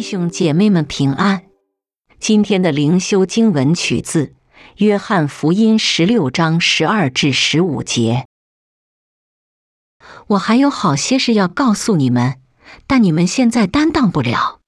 [0.00, 1.42] 弟兄姐妹们平安。
[2.18, 4.24] 今天的灵修经文取自
[4.76, 8.24] 《约翰福音》十六章十二至十五节。
[10.28, 12.40] 我还有好些事要告诉你们，
[12.86, 14.60] 但你们现在担当不了，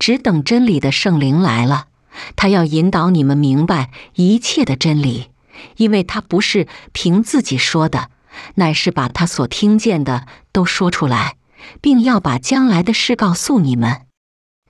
[0.00, 1.86] 只等真理的圣灵来了，
[2.34, 5.28] 他要引导你们明白一切的真理，
[5.76, 8.10] 因为他不是凭自己说的，
[8.56, 11.36] 乃是把他所听见的都说出来，
[11.80, 14.05] 并要把将来的事告诉你们。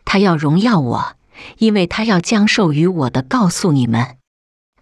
[0.07, 1.17] 他要荣耀我。
[1.59, 4.17] 因为他要将授予我的告诉你们，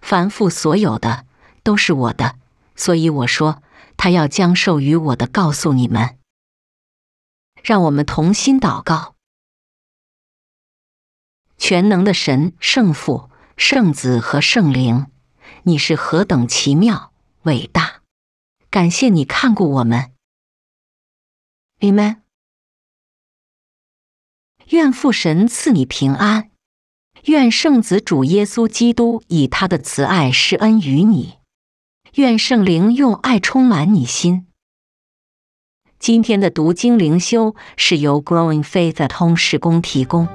[0.00, 1.26] 凡父所有的
[1.64, 2.36] 都是我的，
[2.76, 3.60] 所以我说
[3.96, 6.16] 他要将授予我的告诉你们。
[7.60, 9.16] 让我们同心祷告：
[11.58, 15.08] 全能的神、圣父、圣子和圣灵，
[15.64, 18.02] 你是何等奇妙、伟大！
[18.70, 20.12] 感谢你看顾我们。
[21.80, 22.23] Amen。
[24.74, 26.50] 愿父神赐你平安，
[27.26, 31.34] 愿圣子主耶稣基督以他的慈爱施恩于你，
[32.16, 34.48] 愿圣灵用爱充满你心。
[36.00, 40.26] 今天的读经灵修是由 Growing Faith 的通识工提供。